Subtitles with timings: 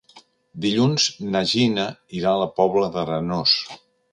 [0.63, 1.05] Dilluns
[1.35, 1.85] na Gina
[2.21, 3.55] irà a la Pobla d'Arenós.